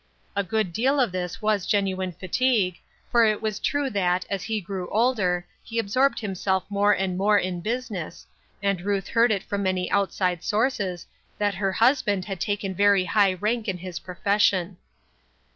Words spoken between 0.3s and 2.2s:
A good deal of this was genuine